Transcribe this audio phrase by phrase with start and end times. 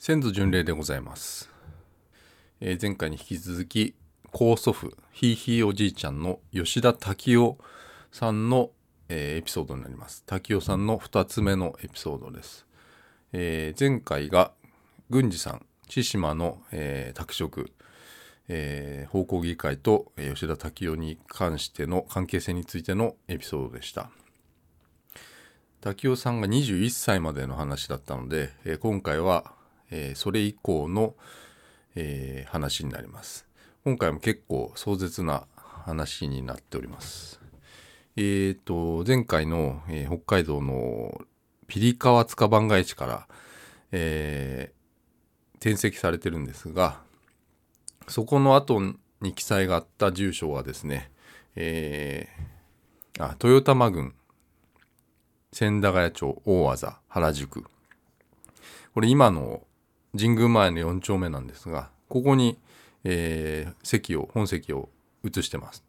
[0.00, 1.50] 先祖巡礼でございます、
[2.60, 3.96] えー前回に引き続き
[4.32, 7.58] 高祖父ひいひいおじいちゃんの吉田滝夫
[8.12, 8.70] さんの、
[9.08, 10.22] えーエピソードになります。
[10.24, 12.64] 滝夫さんの2つ目のエピソードです、
[13.32, 14.52] えー前回が
[15.10, 17.72] 郡司さん千島の、えー宅職
[18.46, 24.10] えー、奉公議会と吉田滝夫に関しての関係性についてのエピソードでした。
[25.80, 29.57] 滝夫さんが21歳までの話だったので、えー今回は、
[29.90, 31.14] えーそれ以降の、
[31.94, 33.46] えー話になります。
[33.84, 37.40] 今回も結構壮絶な話になっております。
[38.16, 41.20] えー、と前回の、えー北海道の
[41.66, 43.28] ピリカワ塚番街地から、
[43.92, 44.78] えー
[45.60, 47.00] 転籍されてるんですが
[48.06, 48.80] そこの後
[49.20, 51.10] に記載があった住所はですね、
[51.56, 54.14] えーあ豊玉郡
[55.50, 57.64] 千駄ヶ谷町大和原宿。
[58.94, 59.62] これ今の
[60.16, 62.58] 神宮前の4丁目なんですがここに、
[63.04, 64.88] えー席を本席を
[65.24, 65.84] 移してます。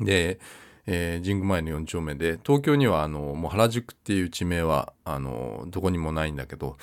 [0.00, 0.38] で、
[0.86, 6.76] えー神宮前の4丁目で東京にはあのもう原宿っていう地名はあのどこにもないんだけど、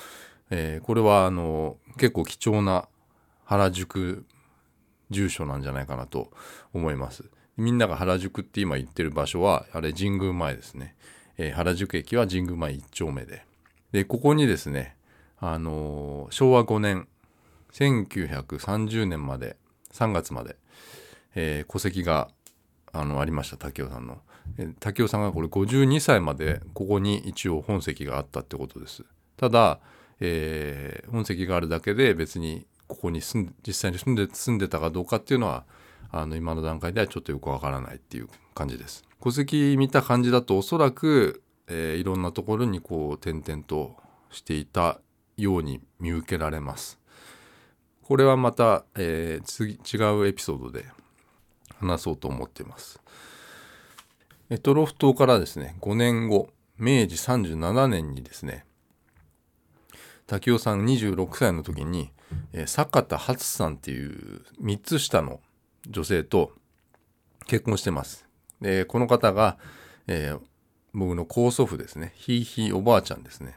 [0.50, 2.88] えーこれはあの結構貴重な
[3.44, 4.24] 原宿
[5.10, 6.30] 住所なんじゃないかなと
[6.72, 7.24] 思います。
[7.56, 10.94] みんなが原宿って今言ってる場所はあれ神宮前ですね、
[11.36, 13.44] えー原宿駅は神宮前1丁目で。
[13.90, 14.96] でここにですね
[15.42, 17.08] あの昭和5年
[17.72, 19.56] 1930年まで
[19.92, 20.56] 3月まで、
[21.34, 22.28] えー戸籍が
[22.92, 24.18] あのありました滝尾さんの。
[24.56, 29.04] えー滝尾さんがこれ52歳までここに一応本籍があったってことです。
[29.36, 29.80] ただ、
[30.20, 35.64] えー本籍があるだけで別にここに住ん実際に住んで住んでたかどうかっていうのは
[36.12, 39.02] あの今の段階ではちょっとよくわからないっていう感じです。
[39.20, 43.96] 戸籍見た感じだとおそらく、えーいろんなところにこう点々と
[44.30, 45.00] していた
[45.42, 46.98] ように見受けられます。
[48.02, 50.86] これはまた、えー次違うエピソードで
[51.78, 53.00] 話そうと思っています。
[54.50, 56.48] えトロフ島からですね5年後
[56.78, 58.64] 明治37年にですね
[60.26, 62.12] 滝尾さん26歳の時に、
[62.52, 65.40] えー坂田初さんっていう3つ下の
[65.88, 66.52] 女性と
[67.46, 68.26] 結婚してます。
[68.60, 69.58] でこの方が、
[70.06, 70.40] えー
[70.94, 73.56] 僕の高祖父ですねひいひいおばあちゃんですね。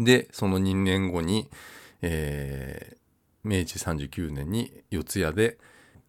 [0.00, 1.48] でその2年後に、
[2.02, 3.00] えー
[3.42, 5.56] 明治39年に四谷で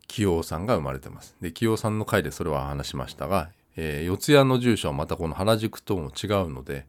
[0.07, 1.34] 清尾さんが生まれてます。
[1.40, 6.85] で清尾さんの回でそれは話しましたが、えー四谷の住所はまたこの原宿とも違うので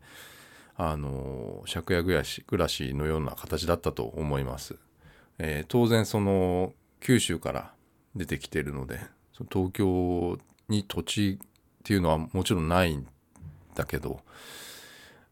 [0.76, 4.76] あのー借家暮らし暮らしのような形だったと思います。
[5.38, 7.72] えー当然その九州から
[8.16, 8.98] 出てきてるので
[9.32, 10.38] その東京
[10.68, 11.46] に土地っ
[11.84, 13.06] ていうのはもちろんないん
[13.76, 14.20] だけど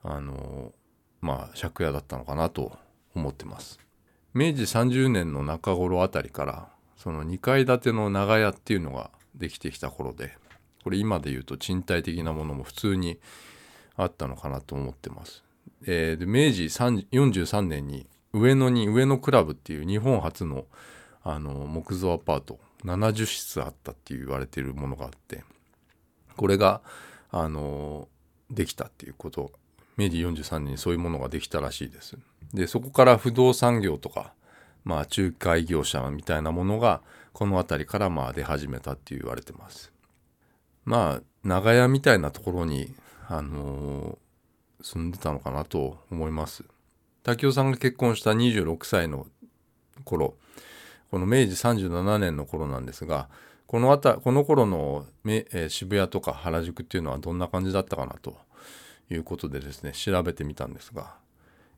[0.04, 0.72] あの
[1.20, 2.76] まあ借家だったのかなと
[3.14, 3.78] 思ってます。
[4.32, 10.36] 明治30年の中頃あたりからその2階建ての長屋っていうのができてきた頃で
[10.84, 13.18] これ今で言うと賃貸的なものも普通に
[13.96, 15.42] あったのかなと思ってます。
[15.86, 20.66] えーで明治43年に上野に上野クラブっていう日本初の
[21.22, 25.44] あの木造アパート70室あったって言われてるものがあって
[26.36, 26.80] これが
[27.30, 28.08] あの
[28.50, 29.52] できたっていうこと
[30.00, 32.16] 明治43年にそういうものができたらしいです。
[32.54, 34.32] でそこから不動産業とか、
[34.84, 37.02] まあ、仲介業者みたいなものが
[37.32, 39.92] この辺りからまあ出始めたって言われてます。
[40.84, 42.94] まあ長屋みたいなところに、
[43.28, 44.18] あの
[44.82, 46.64] 住んでたのかなと思います。
[47.22, 49.26] 滝尾さんが結婚した26歳の
[50.04, 50.34] 頃
[51.10, 53.28] この明治37年の頃なんですが
[53.66, 58.36] このあたこの頃のめ、えー渋谷とか原宿っていうのはどんな感じだったかなと
[59.10, 61.14] いうことでですね調べてみたんですが、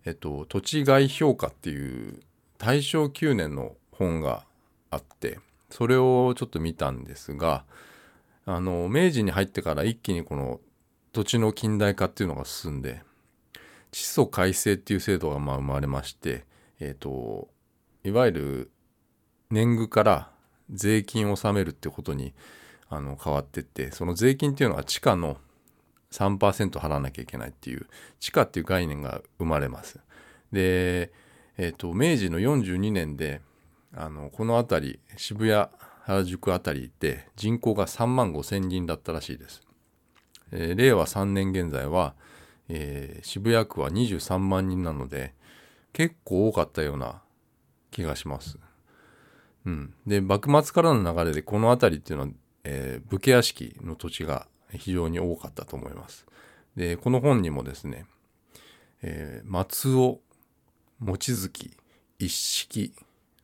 [0.04, 2.20] えっと、土地概評価っていう
[2.58, 4.44] 大正9年の本が
[4.90, 5.38] あって
[5.70, 7.64] それをちょっと見たんですが
[8.44, 10.60] あの明治に入ってから一気にこの
[11.12, 13.02] 土地の近代化っていうのが進んで
[13.90, 16.46] 地租改正っていう制度がまあ生まれまして、
[16.80, 17.48] えっと
[18.04, 18.70] いわゆる
[19.50, 20.30] 年貢から
[20.70, 22.32] 税金を納めるってことに
[22.88, 25.36] あの変わってってその税金っていうのは地価の
[26.12, 27.86] 3%払わなきゃいけないっていう
[28.20, 29.98] 地価っていう概念が生まれます。
[30.52, 31.10] で、
[31.58, 33.40] えっと明治の42年で
[33.94, 35.68] あのこの辺り渋谷
[36.04, 39.62] 原宿辺りで人口が3万5千人だったらしいです。
[40.52, 42.14] えー令和3年現在は、
[42.68, 45.34] えー渋谷区は23万人なので
[45.92, 47.22] 結構多かったような
[47.90, 48.58] 気がします。
[49.64, 52.30] うん、で幕末からの流れでこの辺りっていうのは、
[52.64, 54.48] えー武家屋敷の土地が
[54.78, 56.26] 非常に多かったと思います。
[56.76, 58.06] でこの本にもですね、
[59.02, 60.20] えー松尾
[61.00, 61.76] 望月
[62.18, 62.94] 一式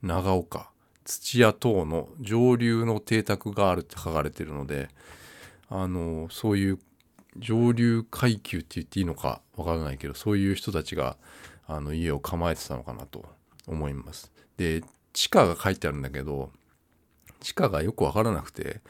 [0.01, 0.69] 長岡
[1.03, 4.89] 土屋等の上流の邸宅があるって書かれてるので
[5.69, 6.79] あのそういう
[7.37, 11.17] 上流階級って言っていいのかわからないけどそういう人たちが
[11.67, 13.25] あの家を構えてたのかなと
[13.67, 14.31] 思います。
[14.57, 14.83] で
[15.13, 16.51] 地価が書いてあるんだけど
[17.41, 18.81] 地価がよくわからなくて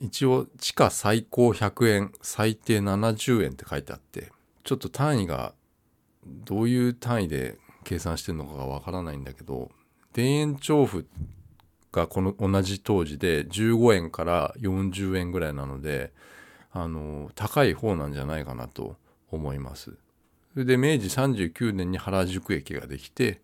[0.00, 4.30] 一応地価最高100円最低70円って書いてあって
[4.64, 5.54] ちょっと単位が
[6.26, 9.70] どういう単位で計算してるのかがわからないんだけど
[10.12, 11.06] 田園調布
[11.92, 16.12] がこの同じ当時で15円から40円ぐらいなので
[16.72, 18.96] あの高い方なんじゃないかなと
[19.30, 19.96] 思います。
[20.52, 23.40] それで明治39年に原宿駅ができて、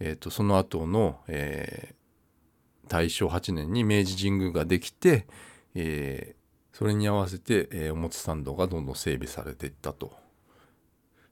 [0.00, 5.26] えーと、その後の、えー、大正8年に明治神宮ができて、
[5.74, 10.12] えー、それに合わせて、えー、表参道がどんどん整備されていったと。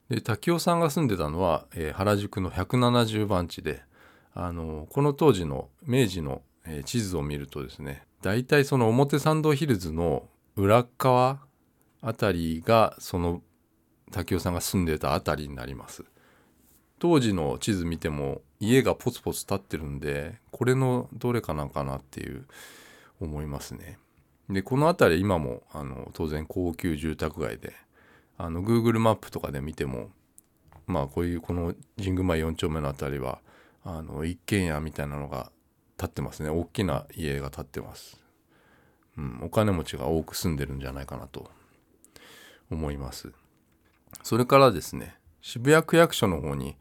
[0.09, 3.81] で滝尾さんが住んでたのは、えー、原宿の170番地で
[4.33, 11.39] あのこの当時の明治の、えー、地図を見るとですね大体その表参道ヒルズの裏側
[12.01, 13.41] あたりがその
[14.11, 16.03] 滝尾さんが住んでたあたりになります
[16.99, 22.45] 当時の地図見ても家がポツポツ立ってるんでこれのどれかなんかなっていう
[23.19, 23.97] 思いますね
[24.49, 27.73] でこの辺り今もあの当然高級住宅街で
[28.37, 30.09] あの Google マップとかで見ても
[30.85, 33.39] まあこういうこの神宮前4丁目の辺りは
[33.85, 35.51] あの一軒家みたいなのが
[35.97, 38.23] 建ってますね大きな家が建ってます
[39.17, 41.49] うん、お金持ちが多く住んでるんじゃないかなと
[42.71, 43.31] 思います。
[44.23, 46.75] それからですね渋谷区役所の方に、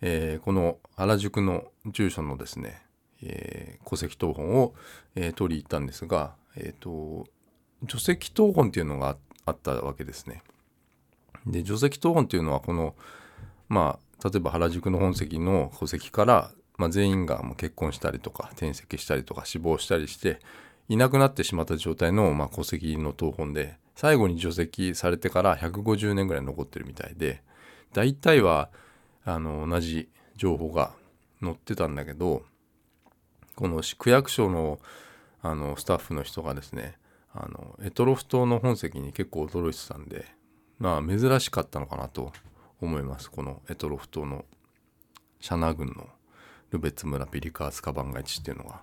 [0.00, 2.82] えー、この原宿の住所のですね、
[3.22, 4.74] えー、戸籍謄本を、
[5.14, 7.26] えー、取り行ったんですが、えーと、
[7.84, 9.16] 除籍謄本っていうのが
[9.46, 10.42] あったわけですね。
[11.46, 12.94] で除籍謄本っていうのはこの
[13.68, 20.40] まあ例えば原宿の本籍の戸籍から、まあ、全員が結婚したりとか転籍したりとか死亡したりして
[20.88, 27.42] いなくなってしまった状態の、まあ、戸籍の謄本で最後に除籍されてから150年ぐらい残ってるみたいで
[27.92, 28.70] 大体は
[29.24, 30.92] あの同じ情報が
[31.42, 32.42] 載ってたんだけど
[33.56, 34.78] この区役所の
[35.42, 36.96] あのスタッフの人がですね
[37.34, 40.24] あのエトロフ島の本籍に結構驚いてたんで
[40.78, 42.32] まあ珍しかったのかなと
[42.80, 44.46] 思いますこのエトロフ島の
[45.40, 46.08] シャナ郡の
[46.70, 48.80] ルベツ村ピリカースカバンガイチっていうのが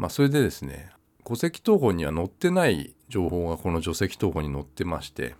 [0.00, 0.90] まあ、それでですね
[1.26, 5.34] 戸籍謄本には載ってない情報がこの除籍謄本に載ってまして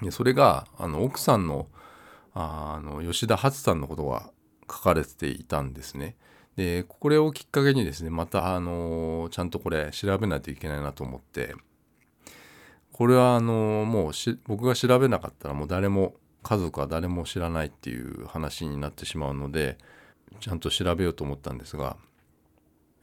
[0.00, 1.66] でそれがあの奥さんの
[2.34, 4.30] あの吉田初さんのことが
[4.70, 6.16] 書かれていたんですね。
[6.56, 11.54] でこれをきっかけにですねまたあのちゃんとこれ調べないといけないなと思って
[12.92, 14.12] これはあのもう
[14.46, 19.78] 僕が調べなかったらもう誰も家族は誰も知らないっていう話になってしまうので
[20.40, 21.96] ちゃんと調べようと思ったんですが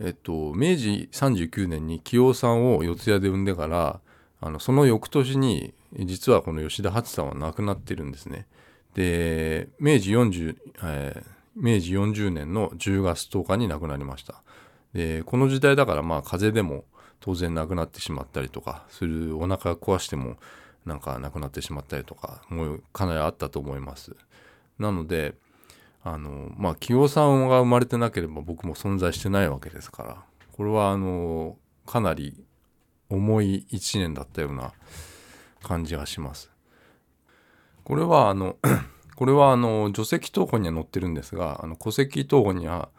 [0.03, 4.01] えっと、明治39年に清さんを四谷で産んでから
[4.39, 8.47] あのその翌年に実はこの吉田初さんは亡くなってるんですね。
[8.95, 11.25] で明治 40,、えー、
[11.55, 14.43] 明治40年の10月10日に亡くなりました。
[14.93, 16.85] でこの時代だからまあ風邪でも
[17.19, 20.37] 当然亡くなってしまったりとかするお腹壊しても
[20.85, 24.15] なんか亡くなってしまったりとかもうかなりあったと思います。
[24.79, 25.35] なので
[26.03, 30.17] あのまあ清さんが生まれてなければ僕も存在してないわけですから
[30.51, 32.43] これはあのかなり
[33.09, 34.73] 重い一年だったような
[35.61, 36.49] 感じがします。
[37.83, 38.57] これはあの
[39.21, 42.89] これはあの除籍謄本には載ってるんですがあの戸籍謄本には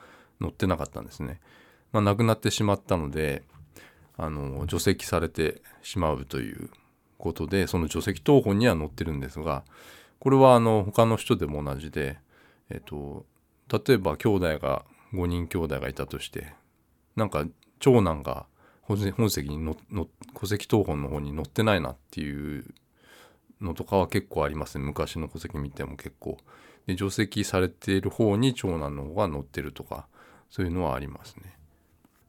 [0.40, 1.40] 載ってなかったんですね。
[1.90, 3.42] まあ、亡くなってしまったので
[4.16, 6.70] あの除籍されてしまうという
[7.18, 9.64] ことでその除籍謄本には載ってるんですが
[10.20, 12.20] これはあの他の人でも同じで
[12.70, 13.26] えっと
[13.68, 16.54] 例えば兄弟が5人兄弟がいたとして
[17.16, 17.46] なんか
[17.80, 18.46] 長男が
[18.82, 20.06] 本籍にのの
[20.38, 22.64] 戸籍謄本の方に載ってないなっていう
[23.62, 24.84] のとかは結構ありますね。
[24.84, 26.38] 昔の戸籍見ても結構。
[26.86, 30.06] で除籍されている方に長男の方が載ってるとか
[30.50, 31.56] そういうのはありますね。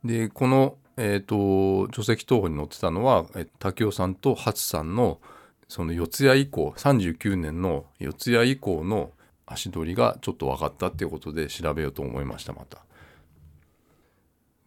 [0.03, 5.19] でこの、えーと、除籍謄本に載ってたのは、え武雄さんと初さんの
[5.67, 9.11] その四谷以降39年の四谷以降の
[9.45, 12.85] 足取りがちょっと分かったっていうことで調べようと思いましたまた。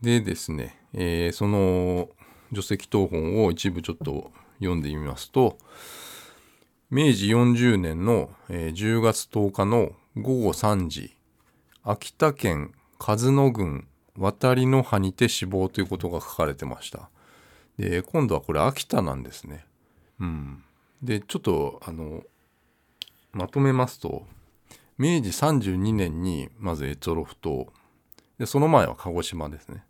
[0.01, 2.09] でですね、えー、その
[2.53, 5.59] 除籍謄本を一部ちょっと読んでみますと
[6.89, 11.17] 明治40年の、えー、10月10日の午後3時
[11.83, 17.11] 秋田県鹿角郡渡りの葉にて死亡ということが書かれてました。
[17.77, 19.67] で今度はこれ秋田なんですね。
[20.21, 20.63] うん、
[21.03, 22.23] でちょっとあの
[23.33, 24.25] まとめますと
[24.97, 27.67] 明治32年にまず越後島
[28.39, 29.85] でその前は鹿児島ですね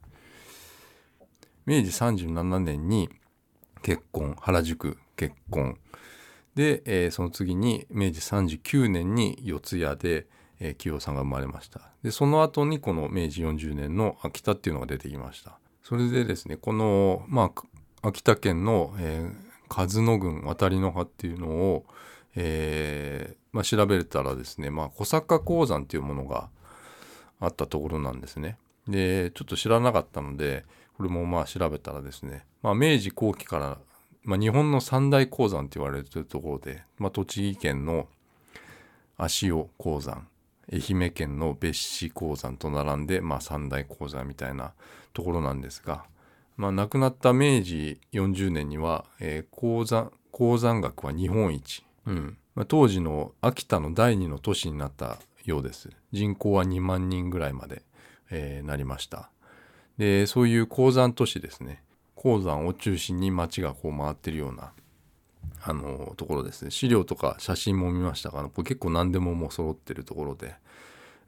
[1.64, 3.10] 明治37年に
[3.82, 5.78] 結婚原宿結婚
[6.56, 10.26] で、えー、その次に明治39年に四谷で、
[10.58, 21.84] えー、清さんが生まれましたでその後にこの明治40年の秋田っていうのが出てきましたそれでですねこのまあ秋田県の、えー、和野郡渡りの葉っていうのを、
[22.34, 26.48] えーまあ、調べたらですね、まあ、小坂鉱山っていうものが
[27.38, 28.58] あったところなんですね。
[28.88, 30.64] でちょっと知らなかったので
[30.96, 33.78] これもまあ調べたらですね、まあ、明治後期から、
[34.26, 38.09] まあ、日本の三大鉱山って言われてるところで、まあ、栃木県の
[39.16, 40.28] 足尾鉱山
[40.73, 44.73] 愛媛県の別紙鉱山と並んで、まあ、三大鉱山みたいな
[45.14, 46.04] ところなんですが、
[46.56, 52.37] まあ、亡くなった明治40年には、えー、鉱山鉱山学は日本一、うん。
[52.54, 55.88] まあ、当時の秋田の第二の都市になったようです。
[56.12, 57.83] 人口は2万人ぐらいまで、
[58.30, 59.30] えー、なりました。
[59.99, 61.83] でそういう鉱山都市ですね。
[62.16, 64.73] 鉱山を中心に街がこう回ってるような
[65.62, 70.54] あのところですね資料とか写真も見ましたが結構何でももう揃ってるところで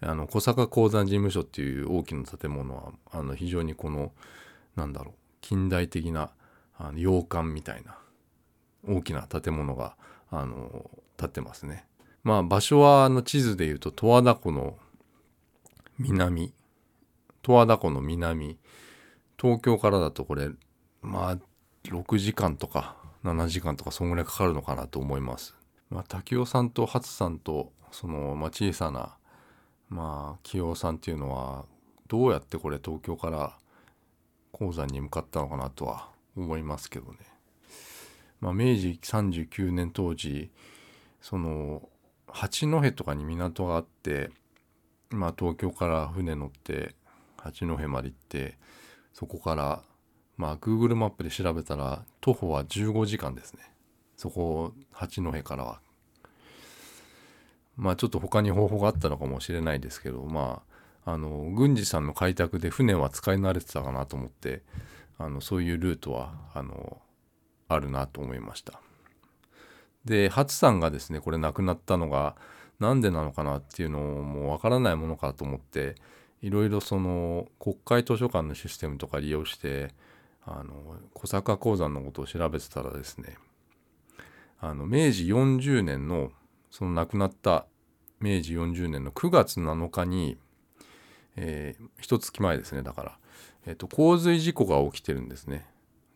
[0.00, 4.12] あの小坂鉱山事務所っていう大きな建物はあの非常にこの
[4.76, 6.30] なんだろう近代的な
[6.78, 7.98] あの洋館みたいな
[8.86, 9.96] 大きな建物が
[10.30, 11.84] あの建ってますね。
[12.22, 14.78] まあ場所はあの地図でいうと十和田湖の
[15.98, 16.52] 南
[17.42, 18.56] 十和田湖の南
[19.40, 20.50] 東京からだとこれ
[21.02, 21.38] まあ
[21.84, 25.54] 6時間とか7時間とかそんぐらいかかるのかなと思います。
[25.90, 29.16] まあ、滝尾さんと初さんとその、まあ、小さな
[29.88, 31.64] まあ清尾さんっていうのは
[32.08, 33.56] どうやってこれ東京から
[34.52, 37.18] 鉱山に向かったのかなとは思いますけどね。
[38.40, 40.50] まあ、明治39年当時
[41.20, 41.88] その
[42.28, 44.30] 八戸とかに港があって、
[45.10, 46.94] まあ、東京から船乗って
[47.36, 48.58] 八戸まで行って
[49.12, 49.82] そこから
[50.38, 53.60] まあ Google マップで調べたら徒歩は15時間ですね。
[54.16, 55.80] そこ八戸からは。
[57.76, 60.62] まあちょっと他に方法があったのかもしれないですけどま
[61.04, 64.62] ああの郡司さんの開拓で船は使い慣れてたかなと思って
[65.18, 66.98] あのそういうルートはあの
[67.68, 68.80] あるなと思いました。
[70.04, 72.36] で初さんがですねこれ亡くなったのが
[72.78, 75.96] 何でなのかなっていうのもわからないものかと思って
[76.40, 79.92] いろいろその国会図書館のシステムとか利用して
[80.50, 80.74] あの
[81.12, 83.36] 小坂鉱山のことを調べてたらですね
[84.60, 86.30] あの明治40年の
[86.70, 87.66] その亡くなった
[88.20, 90.38] 明治40年の9月7日に、
[91.36, 93.18] えー、一月前ですねだから、
[93.66, 95.66] えーと、洪水事故が起きてるんですね。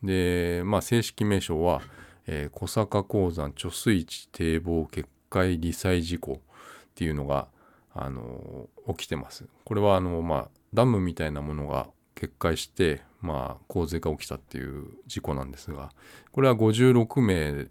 [0.03, 1.81] でまあ正式名称は、
[2.27, 6.37] えー、小坂鉱山貯水池堤防決壊罹災事故っ
[6.95, 7.47] ていうのが
[7.93, 9.45] あの起きてます。
[9.63, 15.91] これはあの、まあ、ダムみたいなものが決壊して、まあ、洪水が起きたっていう事故なんですが
[16.33, 17.67] これは56名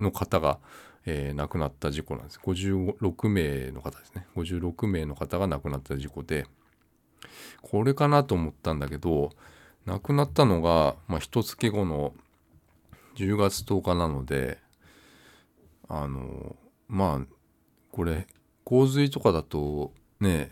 [0.00, 0.58] の方が、
[1.04, 2.40] えー、亡くなった事故なんです。
[2.42, 4.26] 56名の方ですね。
[4.34, 6.46] 56名の方が亡くなった事故で
[7.62, 9.30] これかなと思ったんだけど
[9.84, 12.14] 亡くなったのが、まあ、一月後の
[13.16, 14.58] 10月10日なので
[15.88, 16.56] あの
[16.88, 17.26] まあ
[17.92, 18.26] これ
[18.64, 20.50] 洪水とかだとね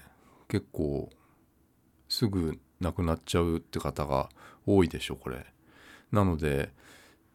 [0.48, 1.08] 結構
[2.08, 4.28] すぐ亡くなっちゃうって方が
[4.66, 5.46] 多いでしょこれ。
[6.10, 6.70] なので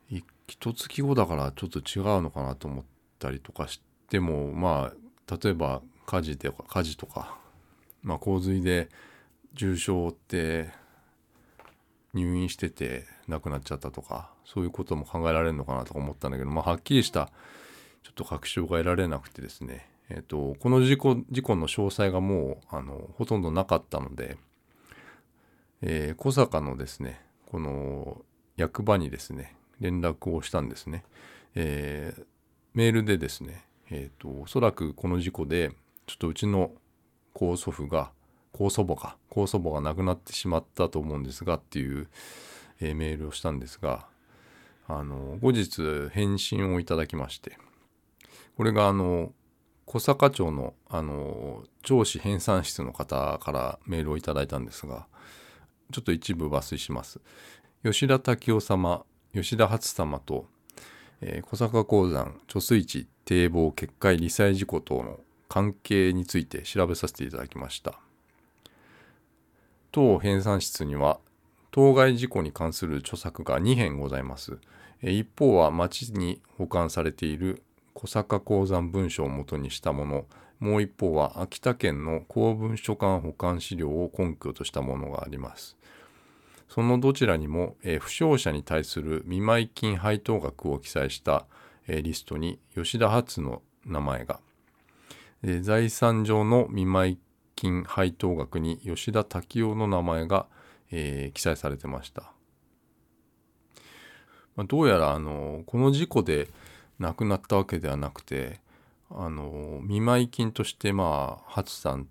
[0.09, 2.85] 一月後だからちょっと違うのかなと思っ
[3.19, 7.37] たりとかしてもまあ例えば火事とか火事とか、
[8.01, 8.89] まあ、洪水で
[9.53, 10.69] 重傷を負って
[12.13, 17.29] 入院してて亡くなっちゃったとかそういうことも考えられるのかなとか思ったんだけど、まあ、はっきりした
[18.03, 24.37] ちょっと確証が得られなくてですね、えーと、この事故事故の詳細がもうあのほとんどなかったので、
[25.81, 28.21] えー、小坂のですねこの
[28.55, 31.03] 役場にですね連絡をしたんですね、
[31.55, 32.23] えー、
[32.73, 35.71] メールでですね、えーと、おそらくこの事故で
[36.07, 36.71] ちょっとうちの
[37.33, 38.11] 高祖父が
[38.51, 42.07] 高祖母か高祖母が亡くなってしまったと思うんですがっていう、
[42.79, 44.07] えー、メールをしたんですが
[44.87, 47.57] あの後日返信をいただきまして
[48.55, 49.31] これがあの
[49.85, 55.07] 小坂町のあの上司編纂室の方からメールをいただいたんですが
[55.91, 57.19] ちょっと一部抜粋します。
[57.83, 60.45] 吉田滝夫様吉田初様と、
[61.21, 67.99] えー、小坂鉱山貯水池堤防決壊罹災事故等の関係について調べさせていただきました。
[69.91, 71.19] 当編纂室には
[71.71, 74.57] 当該事故に関する著作が2編ございます。
[75.01, 77.61] 一方は町に保管されている
[77.93, 80.25] 小坂鉱山文書をもとにしたもの、
[80.59, 85.76] もう一方は秋田県の公文書館保管資料を根拠としたものがあります。
[86.67, 91.45] そのどちらにも、えー、負傷者に対する見舞い金配当額を記載した、
[91.87, 94.39] えー、リストに吉田初の名前が、
[95.43, 97.19] えー、財産上の見舞い
[97.55, 100.45] 金配当額に吉田滝夫の名前が、
[100.91, 102.31] えー、記載されてました。
[104.55, 106.49] まあ、どうやらあのこの事故で
[106.99, 108.59] 亡くなったわけではなくて
[109.09, 112.07] あの見舞い金としてまあ初さん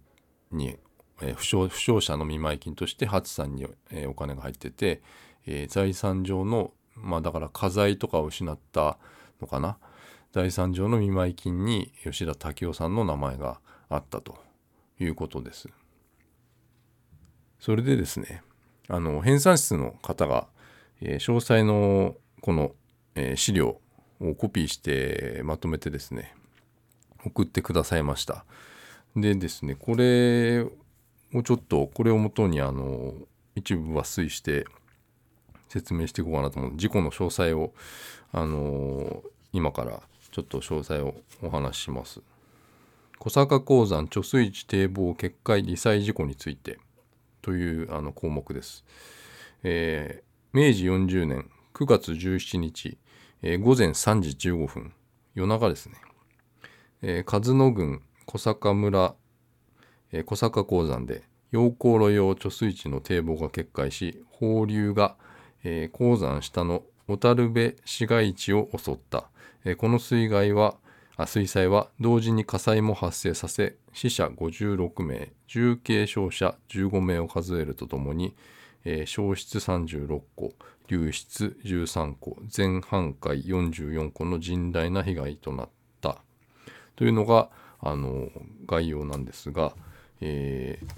[0.52, 0.76] に
[1.22, 5.02] えー、負傷負傷者の見舞い金として初さんに、えー、お金が入ってて、
[5.46, 8.98] えー、財産上のまあだから家財とかを失った
[9.40, 9.76] のかな
[10.32, 14.36] 財産上の見舞い金に吉田武雄さんの名前があったと
[14.98, 15.68] いうことです。
[17.58, 18.42] それでですね
[18.88, 20.46] あの編纂室の方が、
[21.00, 22.72] えー、詳細のこの、
[23.14, 23.80] えー、資料
[24.20, 26.34] をコピーしてまとめてですね
[27.24, 28.44] 送ってくださいました。
[29.16, 30.66] でですねこれ
[31.30, 33.14] もうちょっとこれをもとにあの
[33.54, 34.66] 一部抜粋して
[35.68, 37.72] 説明していこうかなと思う事故の詳細を
[38.32, 42.20] あの今からちょっと詳細をお話しします。
[43.18, 46.78] 小坂鉱山貯水池堤防決壊罹災事故について
[47.40, 48.84] というあの項目です。
[49.62, 52.98] えー、明治40年9月17日、
[53.42, 54.92] えー、午前3時15分
[55.34, 55.94] 夜中ですね、
[57.02, 59.14] えー、和野郡小坂村
[60.24, 65.16] 小坂鉱山で陽光炉用貯水池の堤防が決壊し放流が、
[65.92, 69.28] 鉱山下の小樽部市街地を襲った、
[69.76, 70.76] この水害は
[71.26, 78.36] 水災は同時に火災も発生させ死者56名重軽傷者15名を数えるとともに、
[78.84, 80.52] えー、消失36個
[80.88, 85.68] 流出13個全半壊44個の甚大な被害となっ
[86.02, 86.18] た。
[86.96, 87.48] というのが
[87.80, 88.28] あの
[88.66, 89.74] 概要なんですが、
[90.20, 90.92] えー、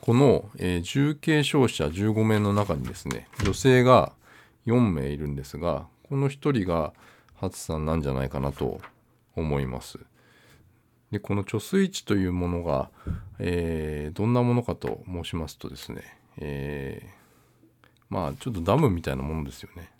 [0.00, 4.12] この、えー、重軽傷者15名の中にですね女性が
[4.66, 6.92] 4名いるんですがこの1人が
[7.36, 8.80] 初さんなんじゃないかなと
[9.36, 9.98] 思います。
[11.10, 12.90] でこの貯水池というものが、
[13.38, 16.02] えー、どんなものかと申しますとですね、
[16.38, 17.02] え、
[18.08, 19.90] まあちょっとダムみたいなものですよね。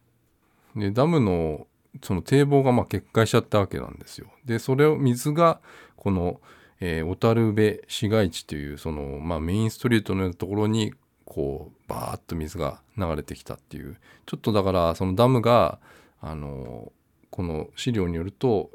[0.76, 1.66] でダムの
[2.02, 4.28] その堤防がま決壊しちゃったわけなんですよ。
[4.44, 5.60] でそれを水が
[5.96, 6.40] この
[6.80, 10.94] えー、小樽部市街地というその、まあ、メインストリートのようなところに
[11.26, 15.78] こうバーッと水が流れてきたっていうちょっとだからそのダムが
[16.20, 16.92] あの
[17.30, 18.70] この資料によると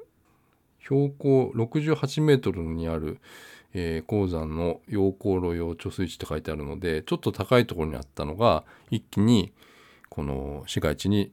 [0.79, 3.19] 標高68メートルにある、
[3.73, 9.51] えー、鉱山の陽光炉用貯水池って書いてあるのでちょっと高いところにあったのが一気に
[10.09, 11.31] この市街地に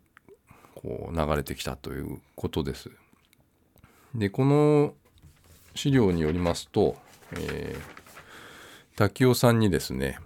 [0.74, 2.90] こう流れてきたということです。
[4.14, 4.94] でこの
[5.74, 6.96] 資料によりますと、
[7.32, 10.18] えー、滝尾さんにですね、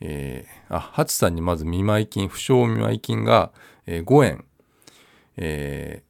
[0.00, 3.52] えー、あ、ハチさんにまず見舞い金、不償見舞い金が、
[3.86, 4.44] えー、5円、
[5.36, 6.02] え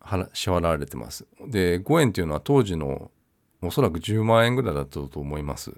[0.00, 1.26] ー、支払われてます。
[1.46, 3.10] で、5円っていうのは当時の
[3.62, 5.72] おそらく10万円ぐらいだったと思います。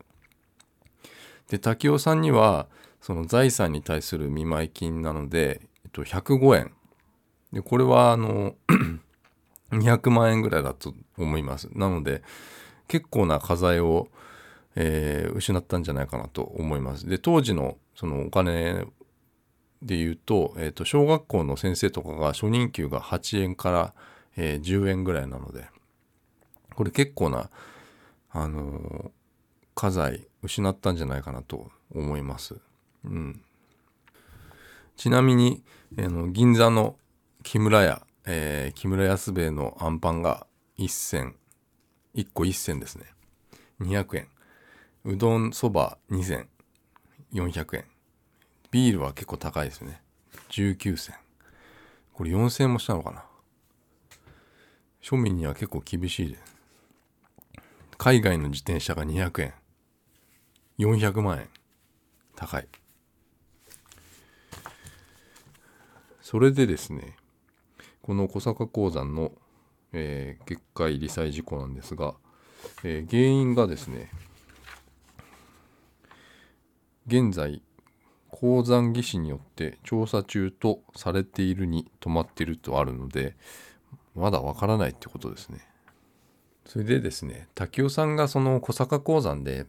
[1.48, 2.68] で、滝尾さんには、
[3.00, 6.72] その財産に対する見舞い金なので、えっと、105円。
[7.52, 8.54] で、これは、あの
[9.72, 11.68] 200万円ぐらいだと思います。
[11.72, 12.22] なので、
[12.88, 14.08] 結構な家財を、
[14.74, 17.08] えー、失ったんじゃないかなと思います。
[17.08, 18.86] で、当時のそのお金
[19.82, 23.94] で言うと、えっ、ー、と、小学校の先生とかが初任給が8円から、
[24.36, 25.68] えー、10円ぐらいなので、
[26.74, 27.50] これ結構な、
[28.30, 29.10] あのー、
[29.74, 32.56] 家財失ったんじゃないかなと思います。
[33.04, 33.42] うん。
[34.96, 35.62] ちなみに、
[35.96, 36.96] え、の銀座の
[37.42, 40.46] 木村屋えー、木村安兵衛のあんパンが
[40.78, 41.36] 1銭
[42.14, 43.04] 1個1銭ですね。
[43.80, 44.28] 200円。
[45.04, 46.48] うどんそば2銭
[47.32, 47.84] 400円。
[48.70, 50.02] ビールは結構高いですね。
[50.50, 51.14] 19銭。
[52.12, 53.24] これ4000円もしたのかな。
[55.02, 56.36] 庶民には結構厳しいで。
[56.36, 56.42] す
[57.96, 59.54] 海外の自転車が200円。
[60.78, 61.48] 400万円。
[62.34, 62.68] 高い。
[66.20, 67.16] それでですね
[68.10, 69.30] この小坂鉱山の、
[69.92, 72.14] えー、決壊罹災事故なんですが、
[72.82, 74.10] えー、原因がですね
[77.06, 77.62] 現在
[78.30, 83.36] 鉱山技師によって調査中とされているに止まっているとあるので
[84.16, 85.60] まだわからないってことですね。
[86.66, 89.66] それでですね滝尾さんがその小坂鉱山で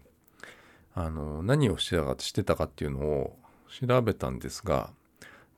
[0.96, 3.38] あの何をしてたかしてたかっていうのを
[3.70, 4.90] 調べたんですが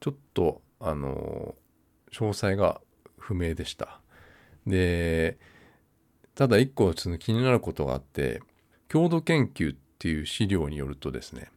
[0.01, 1.55] ちょっとあの
[2.13, 2.79] 詳細が
[3.17, 3.99] 不明でした。
[4.65, 5.37] で
[6.35, 8.41] ただ一個その気になることがあって
[8.87, 11.49] 郷土研究っていう資料によるとですね、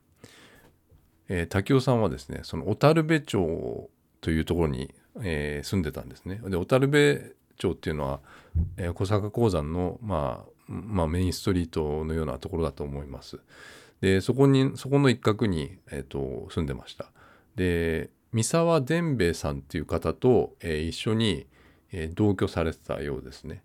[1.29, 3.91] えー、滝尾さんはですねその小樽部町
[4.21, 6.41] というところに、えー、住んでたんですね。
[6.45, 8.21] で小樽部町っていうのは、
[8.77, 13.41] えー、小坂鉱山の、まあ、まあメインストリートのようなところだと思います。
[14.01, 17.11] でそこにそこの一角に、えーと、住んでました。
[17.55, 21.47] で三沢伝兵衛さんっていう方と、えー、一緒に、
[21.93, 23.63] えー、同居されてたようですね。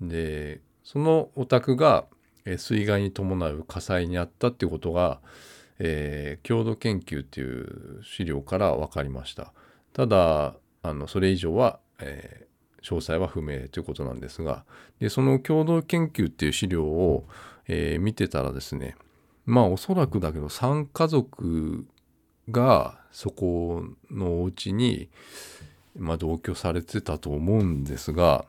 [0.00, 2.06] でそのお宅が、
[2.44, 5.20] えー、水害に伴う火災にあったっていうことが、
[5.78, 9.52] えー、郷土研究っていう資料から分かりました。
[9.92, 14.64] ただあのそれ以上は、えー、詳細は不明ということなんですが
[14.98, 17.26] でその共同研究っていう資料を、
[17.68, 18.96] えー、見てたらですね
[19.46, 21.86] まあおそらくだけど3家族
[22.50, 25.08] がそこのお家に、
[25.96, 28.46] まあ、同居されてたと思うんですが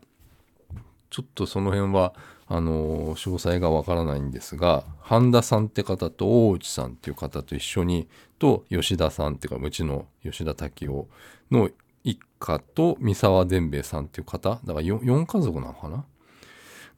[1.09, 2.13] ちょっとその辺は
[2.47, 8.07] あの詳細がわからないんですが半田さんって方と大内さんっていう方と一緒に
[8.39, 11.07] と吉田さんっていうかうちの吉田滝夫
[11.51, 11.69] の
[12.03, 16.05] 一家と三沢伝兵衛さんっていう方だから 4, 4家族なのかな？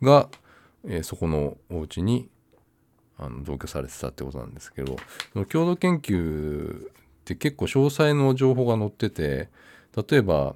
[0.01, 0.30] が、
[0.88, 2.30] えー、そこのお家に
[3.17, 4.97] あの同居されてたってことなんですけど
[5.45, 6.89] 共同研究
[7.25, 9.49] って結構詳細の情報が載ってて
[10.09, 10.53] 例えば、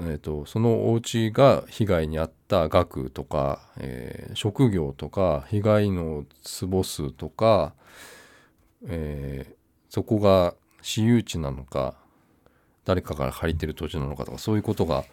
[0.00, 7.74] えーと、そのお家が被害に遭った額とか、えー、職業とか被害の坪数とか、
[8.88, 9.54] えー、
[9.88, 11.94] そこが私有地なのか
[12.84, 15.04] 誰かから借りてる土地なのかとかそういうことが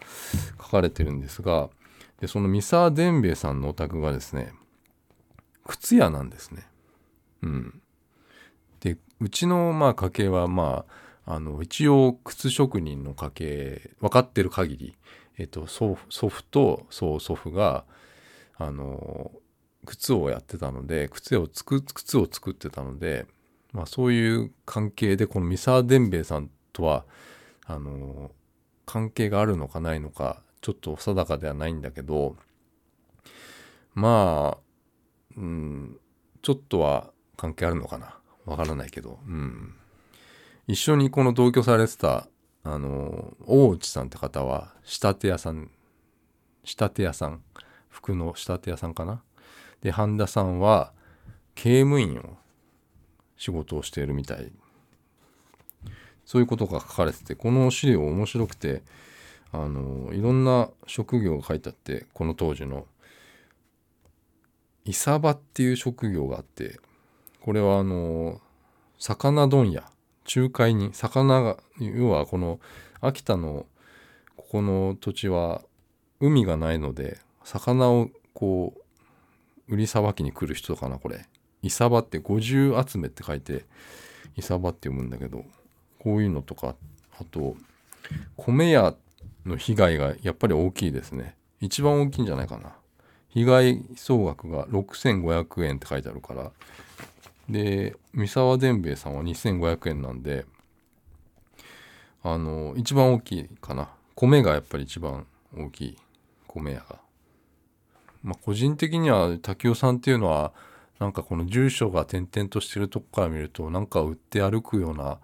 [0.60, 1.68] 書かれてるんですが
[2.20, 4.52] でその三沢伝兵衛さんのお宅がですね
[5.66, 6.66] 靴屋なんですね。
[7.42, 7.80] うん。
[9.20, 10.84] うちのまあ家系はま
[11.26, 14.96] ああの一応靴職人の家系分かってる限り、
[15.38, 17.84] えっと、祖父と曽祖父が
[18.56, 19.32] あの
[19.86, 23.26] 靴をやってたので靴をつく靴を作ってたので、
[23.72, 27.04] まあ、そういう関係でこの三沢伝兵衛さんとは
[27.66, 28.30] あの
[28.84, 32.36] 関係があるのかないのかちょっと定かではないんだけど
[33.94, 34.58] まあ
[35.36, 35.96] うん
[36.42, 38.18] ちょっとは関係あるのかな。
[38.44, 39.18] わからないけど。
[39.26, 39.74] うん。
[40.66, 42.26] 一緒にこの同居されてた
[42.62, 45.70] あの大内さんって方は仕立て屋さん
[46.64, 47.42] 仕立て屋さん？
[47.90, 49.22] 服の仕立て屋さんかな？
[49.82, 50.92] で半田さんは
[51.54, 52.36] 刑務員を
[53.36, 54.50] 仕事をしているみたい。
[56.24, 58.82] そういうことが書かれててこの資料面白くて
[59.52, 62.86] あのいろんな職業が書いてあってこの当時の。
[64.86, 66.78] イサバっていう職業があって
[67.44, 68.40] これはあの
[68.98, 69.84] 魚問屋。
[70.34, 72.58] 仲介に魚が要はこの
[73.02, 73.66] 秋田の
[74.36, 75.60] ここの土地は
[76.20, 78.72] 海がないので魚をこ
[79.68, 81.26] う売りさばきに来る人かなこれ。
[81.60, 83.66] イサバって五十集めって書いて
[84.36, 85.44] イサバって読むんだけど
[85.98, 86.74] こういうのとか。
[87.20, 87.56] あと
[88.36, 88.94] 米屋
[89.44, 91.36] の被害がやっぱり大きいですね。
[91.60, 92.72] 一番大きいんじゃないかな。
[93.28, 96.52] 被害総額が6500円って書いてあるから
[97.48, 100.46] で三沢伝兵衛さんは2500円なんで
[102.22, 105.26] あの一番大きいかな米がやっぱり一番
[105.56, 105.96] 大きい
[106.46, 106.98] 米屋が
[108.22, 110.52] まあ個人的には滝尾さんっていうのは
[110.98, 115.18] なんかこの住所が点々としてるとこから見るとなんか売って歩くような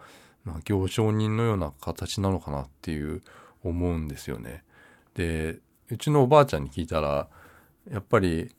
[0.44, 3.22] まあ、行商人のような形なのかなっていう
[3.62, 4.64] 思うんですよね。
[5.14, 5.58] で
[5.90, 7.28] うちのおばあちゃんに聞いたら
[7.90, 8.54] やっぱり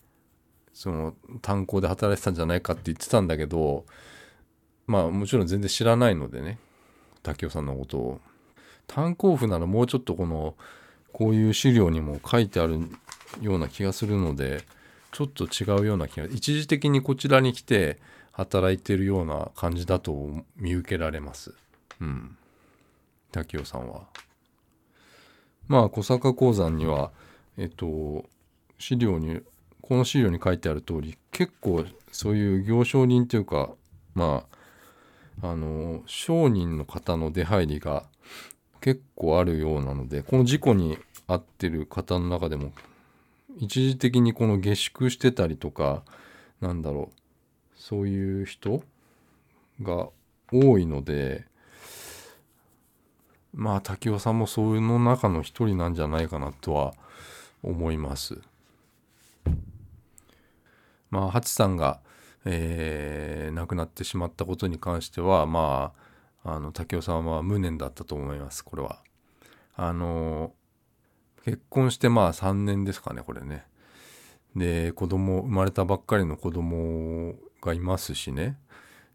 [0.74, 3.86] その炭鉱で働いてたんじゃないかって言ってたんだけど
[4.88, 6.58] まあもちろん全然知らないのでね
[7.24, 8.22] 滝尾さんのことを。
[8.88, 10.56] 炭鉱夫ならもうちょっとこの
[11.14, 12.80] こういう資料にも書いてある
[13.40, 14.66] ような気がするので
[15.12, 18.00] ちょっと違うような気が一時的にこちらに来て
[18.32, 21.54] 働いてるような感じだと見受けられます。
[22.02, 22.38] うん
[23.32, 24.08] 滝尾さんは
[25.68, 27.12] まあ小坂鉱山には
[27.58, 28.26] えっと
[28.78, 29.40] 資料に
[29.92, 33.72] この資料に書いてある通り結構そういう行商人というか
[34.14, 34.46] ま
[35.42, 38.06] ああの商人の方の出入りが
[38.80, 42.72] 結構あるようなのでこの事故に遭ってる方の中でも
[43.58, 46.04] 一時的にこの下宿してたりとか
[46.62, 47.16] なんだろう
[47.76, 48.84] そういう人
[49.82, 50.08] が
[50.54, 51.44] 多いので
[53.54, 56.94] まあ滝尾さんもその中の一人なんじゃないかなとは
[57.62, 58.40] 思います。
[61.12, 62.00] まあハチさんが、
[62.46, 65.94] えー、亡くなってしまったことに関してはま
[66.44, 69.00] ああの滝尾さんは無念だったと思いますこれは。
[69.76, 70.54] あの
[71.46, 73.66] 結婚してまあ3年ですかねこれね。
[74.56, 78.58] で子供生まれたばっかりの子供がいますしね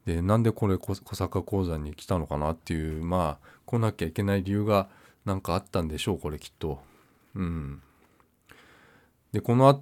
[0.06, 4.88] でなんでこれ小坂鉱山に来たのかなっていうまあ来なきゃいけない理由が
[5.24, 6.80] 何かあったんでしょうこれきっと。
[7.34, 7.82] うん、
[9.32, 9.74] でこのあ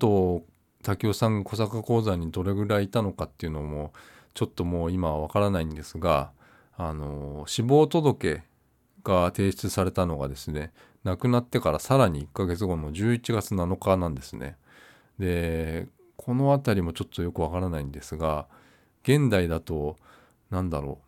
[0.85, 3.93] と滝尾さんが小坂鉱山にどれぐらいいたのかっていうのも
[4.35, 6.31] ちょっともう今はわからないんですが
[6.77, 8.43] あの死亡届
[9.03, 14.57] が提出されたのがですね亡くなってからさらに1ヶ月後の11月7日なんですね。
[15.19, 18.47] でこの辺りもちょっとよくわからないんですが
[19.03, 19.97] 現代だと
[20.51, 20.99] 何だろ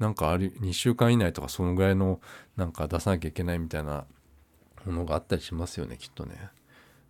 [0.00, 2.20] うなんかある2週間以内とかそのぐらいの
[2.56, 4.04] なんか出さなきゃいけないみたいな
[4.84, 6.36] ものがあったりしますよねきっとね。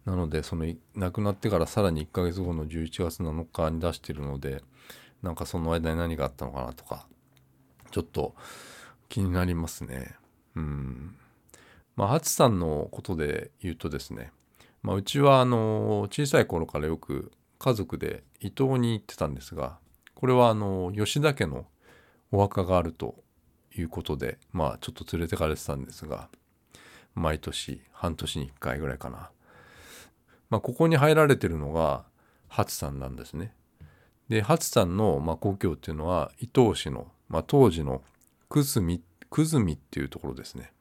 [0.05, 4.63] なのでその亡くなってからさらに1ヶ月後の11月7日に出してるので
[5.23, 7.07] なんかその間に何があったのかなとか
[7.91, 8.35] ちょっと
[9.09, 10.17] 気になりますね。
[10.57, 11.15] うん。
[11.97, 14.33] まあ、ハチさんのことで言うとですね、
[14.83, 19.79] まあ、うちはあの小さい頃からよく家族で伊東に行ってたんですが
[20.15, 21.67] これはあの吉田家の
[22.33, 23.15] お墓があると
[23.77, 26.29] いうことでまあちょっと連れてかれてたんですが
[27.15, 29.31] 毎年半年に1回ぐらいかな
[30.51, 32.05] まあここに入られてるのが
[32.49, 33.55] ハツさんなんですね。
[34.29, 38.03] でハツさんのまあ故郷っていうのは伊東市の、まあ、当時の
[38.49, 40.73] 久住久住っていうところですね。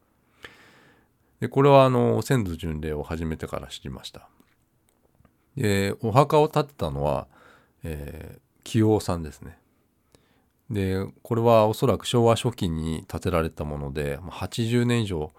[1.39, 4.29] でこれはあの先祖巡礼を始めてから知りました。
[5.57, 7.27] でお墓を建てたのは、
[7.83, 9.57] えー、清王さんですね。
[10.69, 15.31] でこれはおそらく昭和初期に建てられたもので80年以上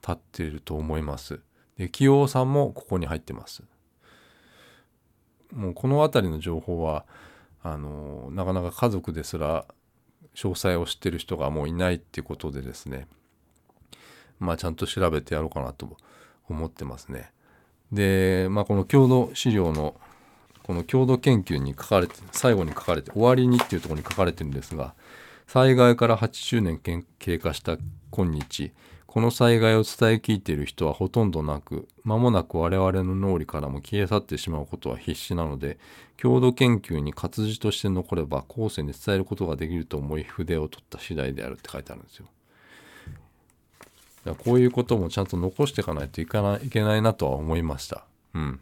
[0.00, 1.40] 経っていると思います。
[1.78, 3.62] で清王さんもここに入ってます
[5.52, 7.04] もうこの辺りの情報は
[7.62, 9.66] あのなかなか家族ですら
[10.34, 13.06] 詳細を知ってる人がもういないっていうことでですね
[14.42, 15.96] まあ、ちゃんと調べてやろうかなと
[16.48, 17.30] 思ってますね。
[17.92, 19.94] で、まあ、この郷土資料の
[20.64, 24.94] この郷土研究に書かれて最後に書かれて終わりにっていうとこに書かれてるんですが
[25.48, 27.78] 災害から80年経過した
[28.12, 28.72] 今日
[29.12, 35.76] この災害を伝え聞いている人はほとんどなく間もなく我々の脳裏からも消え去ってしまうことは必至なので
[36.16, 42.26] 郷土研究に活字として残れば後世に伝えることができると思い筆を取った次第であるって書いてあるんですよ。
[44.38, 48.06] こういうこともちゃんと残していかないといかないいけないなとは思いました。
[48.32, 48.60] うん。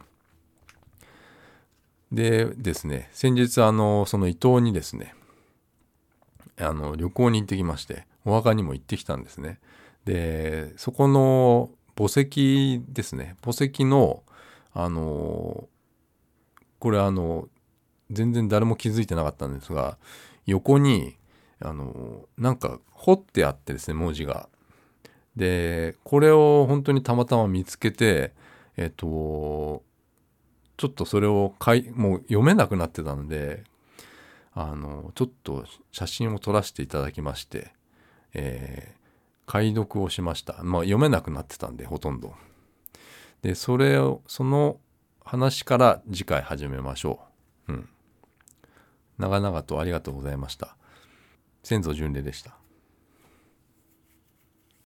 [2.11, 5.15] でですね、先日あの、その伊東にですね、
[6.59, 9.61] あの、旅行に行ってきまして、お墓にも行ってきたんですね。
[10.05, 14.23] で、そこの墓石ですね、墓石の、
[14.73, 15.67] あの、
[16.79, 17.47] これあの、
[18.09, 19.97] 全然誰も気づいてなかったんですが、
[20.45, 21.17] 横に、
[21.59, 24.49] あの、なんか彫ってあってですね、文字が。
[25.35, 28.33] でこれを本当にたまたま見つけて
[28.77, 29.83] えっと
[30.77, 33.63] ちょっとそれをかいもう読めなくなってたので
[34.53, 37.71] あのちょっと写真を撮らせていただきまして、
[38.33, 39.00] えー、
[39.45, 42.33] 解読をしました、まあ、読めなくなってたんでほとんど。
[43.41, 44.79] でそれをその
[45.23, 47.19] 話から次回始めましょ
[47.67, 47.73] う。
[47.73, 47.89] うん。
[49.17, 50.75] 長々とありがとうございました。
[51.63, 52.60] 先祖巡礼でした。